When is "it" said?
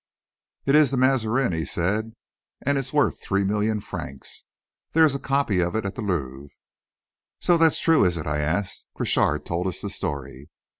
0.65-0.73, 5.75-5.85, 8.17-8.25